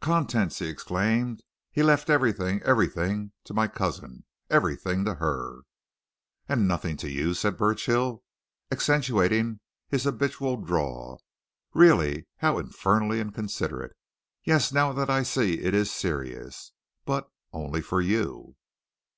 "Contents!" 0.00 0.58
he 0.60 0.68
exclaimed. 0.70 1.42
"He 1.70 1.82
left 1.82 2.08
everything 2.08 2.62
everything! 2.62 3.32
to 3.44 3.52
my 3.52 3.68
cousin! 3.68 4.24
Everything 4.48 5.04
to 5.04 5.16
her." 5.16 5.64
"And 6.48 6.66
nothing 6.66 6.96
to 6.96 7.10
you," 7.10 7.34
said 7.34 7.58
Burchill, 7.58 8.24
accentuating 8.72 9.60
his 9.90 10.04
habitual 10.04 10.56
drawl. 10.62 11.22
"Really, 11.74 12.26
how 12.38 12.56
infernally 12.58 13.20
inconsiderate! 13.20 13.94
Yes 14.44 14.72
now 14.72 14.92
I 15.10 15.22
see 15.22 15.56
that 15.56 15.66
it 15.68 15.74
is 15.74 15.92
serious. 15.92 16.72
But 17.04 17.30
only 17.52 17.82
for 17.82 18.00
you." 18.00 18.56